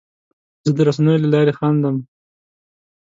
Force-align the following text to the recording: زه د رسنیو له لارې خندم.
زه 0.65 0.71
د 0.77 0.79
رسنیو 0.87 1.23
له 1.23 1.29
لارې 1.33 1.53
خندم. 1.59 1.95